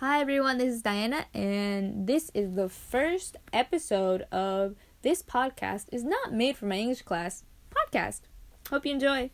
[0.00, 6.04] Hi everyone, this is Diana, and this is the first episode of This Podcast is
[6.04, 8.20] Not Made for My English Class podcast.
[8.68, 9.30] Hope you enjoy.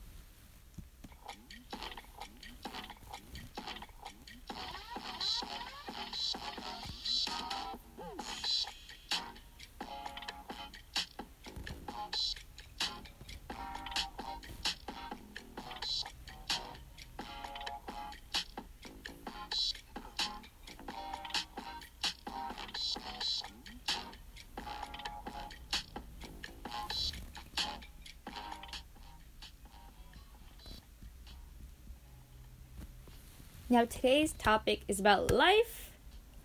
[33.72, 35.92] Now, today's topic is about life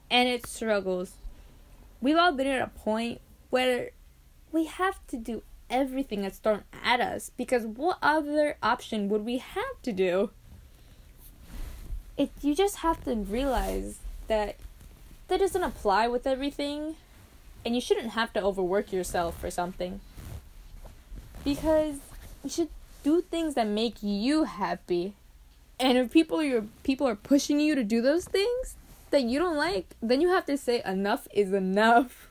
[0.10, 1.16] and its struggles.
[2.00, 3.90] We've all been at a point where
[4.54, 9.40] we have to do everything that's thrown at us because what other option would we
[9.40, 10.30] have to do?
[12.16, 14.00] It you just have to realize
[14.30, 14.56] that
[15.28, 16.96] that doesn't apply with everything
[17.66, 20.00] and you shouldn't have to overwork yourself for something.
[21.44, 21.98] Because
[22.42, 22.70] you should
[23.04, 25.14] do things that make you happy
[25.80, 28.76] and if people are people are pushing you to do those things
[29.12, 32.30] that you don't like, then you have to say enough is enough.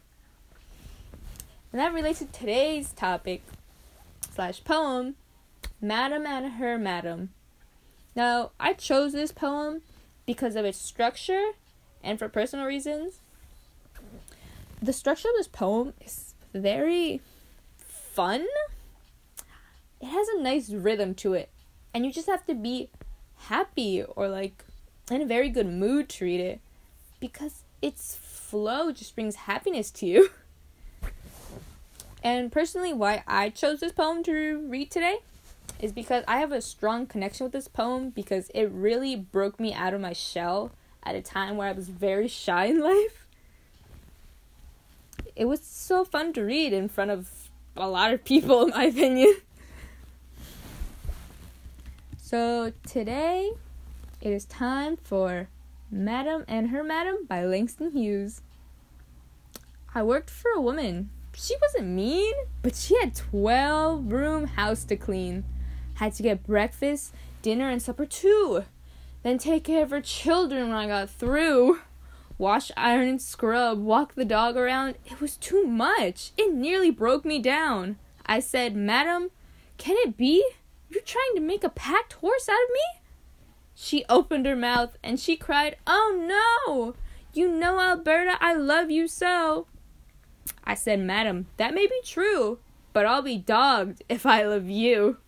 [1.72, 3.42] And that relates to today's topic
[4.34, 5.14] slash poem,
[5.80, 7.30] Madam and Her Madam.
[8.14, 9.82] Now, I chose this poem
[10.24, 11.52] because of its structure
[12.02, 13.20] and for personal reasons.
[14.80, 17.20] The structure of this poem is very
[17.78, 18.46] fun.
[20.00, 21.50] It has a nice rhythm to it,
[21.92, 22.90] and you just have to be
[23.36, 24.64] happy or like
[25.10, 26.60] in a very good mood to read it
[27.20, 30.30] because its flow just brings happiness to you.
[32.26, 35.18] And personally, why I chose this poem to read today
[35.78, 39.72] is because I have a strong connection with this poem because it really broke me
[39.72, 40.72] out of my shell
[41.04, 43.28] at a time where I was very shy in life.
[45.36, 48.86] It was so fun to read in front of a lot of people, in my
[48.86, 49.36] opinion.
[52.28, 53.52] So today
[54.20, 55.48] it is time for
[55.92, 58.42] Madam and Her Madam by Langston Hughes.
[59.94, 61.10] I worked for a woman.
[61.36, 65.44] She wasn't mean, but she had 12 room house to clean.
[65.94, 68.64] Had to get breakfast, dinner, and supper too.
[69.22, 71.78] Then take care of her children when I got through.
[72.38, 74.96] Wash, iron, and scrub, walk the dog around.
[75.04, 76.32] It was too much.
[76.36, 77.98] It nearly broke me down.
[78.26, 79.30] I said, Madam,
[79.78, 80.44] can it be?
[80.88, 83.02] You're trying to make a packed horse out of me?
[83.74, 86.16] She opened her mouth and she cried, Oh
[86.66, 86.94] no!
[87.32, 89.66] You know, Alberta, I love you so.
[90.64, 92.58] I said, Madam, that may be true,
[92.92, 95.18] but I'll be dogged if I love you.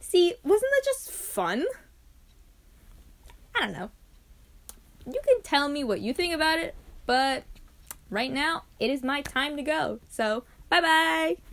[0.00, 1.64] See, wasn't that just fun?
[3.56, 3.90] I don't know.
[5.06, 6.74] You can tell me what you think about it,
[7.06, 7.44] but
[8.10, 10.00] right now it is my time to go.
[10.08, 11.51] So, bye bye.